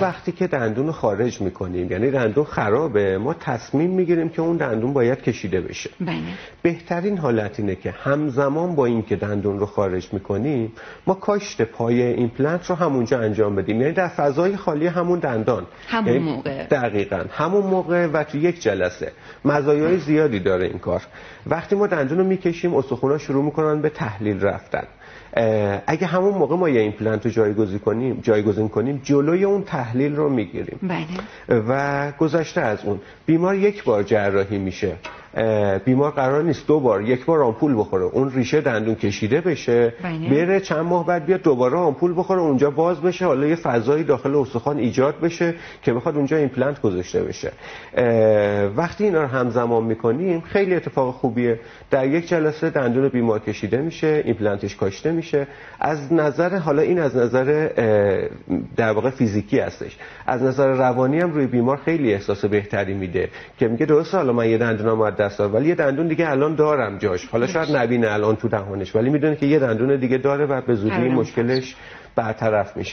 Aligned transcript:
وقتی 0.00 0.32
که 0.32 0.46
دندون 0.46 0.86
رو 0.86 0.92
خارج 0.92 1.40
می‌کنیم 1.40 1.90
یعنی 1.90 2.10
دندون 2.10 2.44
خرابه 2.44 3.18
ما 3.18 3.34
تصمیم 3.34 3.90
می‌گیریم 3.90 4.28
که 4.28 4.42
اون 4.42 4.56
دندون 4.56 4.92
باید 4.92 5.22
کشیده 5.22 5.60
بشه. 5.60 5.90
بله. 6.00 6.16
بهترین 6.62 7.18
حالت 7.18 7.60
اینه 7.60 7.74
که 7.74 7.90
همزمان 7.90 8.74
با 8.74 8.86
اینکه 8.86 9.16
دندون 9.16 9.58
رو 9.58 9.66
خارج 9.66 10.08
می‌کنیم 10.12 10.72
ما 11.06 11.14
کاشت 11.14 11.62
پای 11.62 12.02
ایمپلنت 12.02 12.66
رو 12.66 12.76
همونجا 12.76 13.20
انجام 13.20 13.56
بدیم. 13.56 13.80
یعنی 13.80 13.92
در 13.92 14.08
فضای 14.08 14.56
خالی 14.56 14.86
همون 14.86 15.18
دندان. 15.18 15.66
همون 15.88 16.12
یعنی 16.12 16.24
موقع. 16.24 16.66
دقیقا. 16.66 17.24
همون 17.30 17.66
موقع 17.66 18.06
و 18.06 18.24
تو 18.24 18.38
یک 18.38 18.62
جلسه. 18.62 19.12
مزایای 19.44 19.98
زیادی 19.98 20.40
داره 20.40 20.66
این 20.66 20.78
کار. 20.78 21.02
وقتی 21.46 21.76
ما 21.76 21.86
دندون 21.86 22.18
رو 22.18 22.24
می‌کشیم 22.24 22.74
استخونا 22.74 23.18
شروع 23.18 23.44
می‌کنن 23.44 23.82
به 23.82 23.88
تحلیل 23.88 24.40
رفتن. 24.40 24.84
اگه 25.86 26.06
همون 26.06 26.34
موقع 26.34 26.56
ما 26.56 26.68
یه 26.68 26.80
ایمپلنت 26.80 27.26
رو 27.26 27.30
جایگزین 27.30 27.78
کنیم 27.78 28.20
جایگزین 28.22 28.68
کنیم 28.68 29.00
جلوی 29.04 29.44
اون 29.44 29.62
تحلیل 29.62 29.89
رو 30.16 30.28
می‌گیریم. 30.28 30.78
بله. 30.82 31.60
و 31.68 32.12
گذشته 32.18 32.60
از 32.60 32.84
اون. 32.84 33.00
بیمار 33.26 33.54
یک 33.54 33.84
بار 33.84 34.02
جراحی 34.02 34.58
میشه. 34.58 34.96
بیمار 35.84 36.10
قرار 36.10 36.42
نیست 36.42 36.66
دو 36.66 36.80
بار 36.80 37.02
یک 37.02 37.24
بار 37.24 37.42
آمپول 37.42 37.78
بخوره. 37.78 38.04
اون 38.04 38.30
ریشه 38.30 38.60
دندون 38.60 38.94
کشیده 38.94 39.40
بشه 39.40 39.94
بله. 40.02 40.30
بره 40.30 40.60
چند 40.60 40.78
ماه 40.78 41.06
بعد 41.06 41.26
بیاد 41.26 41.42
دوباره 41.42 41.76
آمپول 41.76 42.14
بخوره 42.16 42.40
اونجا 42.40 42.70
باز 42.70 43.00
بشه 43.00 43.26
حالا 43.26 43.46
یه 43.46 43.56
فضایی 43.56 44.04
داخل 44.04 44.34
استخوان 44.34 44.78
ایجاد 44.78 45.20
بشه 45.20 45.54
که 45.82 45.92
بخواد 45.92 46.16
اونجا 46.16 46.36
ایمپلنت 46.36 46.80
گذاشته 46.80 47.22
بشه. 47.22 47.52
وقتی 48.76 49.04
اینا 49.04 49.22
رو 49.22 49.26
همزمان 49.26 49.84
می‌کنیم 49.84 50.40
خیلی 50.40 50.74
اتفاق 50.74 51.14
خوبیه. 51.14 51.60
در 51.90 52.06
یک 52.06 52.28
جلسه 52.28 52.70
دندون 52.70 53.08
بیمار 53.08 53.38
کشیده 53.38 53.76
میشه 53.76 54.22
ایمپلنتش 54.24 54.76
کاشته 54.76 55.12
میشه. 55.12 55.46
از 55.80 56.12
نظر 56.12 56.56
حالا 56.56 56.82
این 56.82 56.98
از 56.98 57.16
نظر 57.16 57.68
در 58.76 58.92
واقع 58.92 59.10
فیزیکی 59.10 59.58
هستش. 59.58 59.96
از 60.26 60.42
نظر 60.42 60.66
روانی 60.66 61.20
هم 61.20 61.32
روی 61.32 61.46
بیمار 61.46 61.76
خیلی 61.76 62.12
احساس 62.12 62.44
بهتری 62.44 62.94
میده 62.94 63.28
که 63.58 63.68
میگه 63.68 63.86
درسته 63.86 64.16
حالا 64.16 64.32
من 64.32 64.48
یه 64.48 64.58
دندونم 64.58 65.00
دست 65.20 65.38
دادم 65.38 65.54
ولی 65.54 65.68
یه 65.68 65.74
دندون 65.74 66.08
دیگه 66.08 66.30
الان 66.30 66.54
دارم 66.54 66.98
جاش. 66.98 67.28
حالا 67.28 67.46
شاید 67.46 67.76
نبینه 67.76 68.12
الان 68.12 68.36
تو 68.36 68.48
دهانش 68.48 68.96
ولی 68.96 69.10
می‌دونه 69.10 69.36
که 69.36 69.46
یه 69.46 69.58
دندون 69.58 69.96
دیگه 69.96 70.18
داره 70.18 70.46
و 70.46 70.60
به 70.60 70.74
زودی 70.74 70.94
آره. 70.94 71.14
مشکلش 71.14 71.76
برطرف 72.16 72.76
میشه. 72.76 72.88